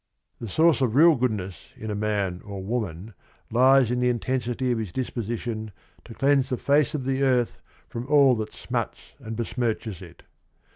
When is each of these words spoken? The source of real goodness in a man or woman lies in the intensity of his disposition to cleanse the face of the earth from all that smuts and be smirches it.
The 0.39 0.47
source 0.49 0.81
of 0.81 0.95
real 0.95 1.13
goodness 1.13 1.67
in 1.77 1.91
a 1.91 1.95
man 1.95 2.41
or 2.43 2.63
woman 2.63 3.13
lies 3.51 3.91
in 3.91 3.99
the 3.99 4.09
intensity 4.09 4.71
of 4.71 4.79
his 4.79 4.91
disposition 4.91 5.71
to 6.05 6.15
cleanse 6.15 6.49
the 6.49 6.57
face 6.57 6.95
of 6.95 7.05
the 7.05 7.21
earth 7.21 7.61
from 7.87 8.07
all 8.07 8.33
that 8.37 8.51
smuts 8.51 9.13
and 9.19 9.35
be 9.35 9.43
smirches 9.43 10.01
it. 10.01 10.23